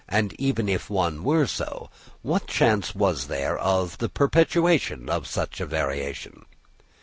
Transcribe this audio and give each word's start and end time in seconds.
And 0.09 0.33
even 0.39 0.67
if 0.67 0.89
one 0.89 1.23
was 1.23 1.51
so, 1.51 1.91
what 2.23 2.47
chance 2.47 2.95
was 2.95 3.27
there 3.27 3.55
of 3.59 3.99
the 3.99 4.09
perpetuation 4.09 5.11
of 5.11 5.27
such 5.27 5.61
a 5.61 5.65
variation?" 5.67 6.47